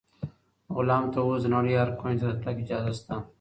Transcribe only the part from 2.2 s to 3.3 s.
ته د تګ اجازه شته.